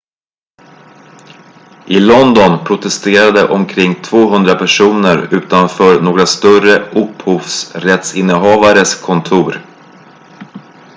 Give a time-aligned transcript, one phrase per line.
[1.95, 9.57] i london protesterade omkring 200 personer utanför några större upphovsrättsinnehavares kontor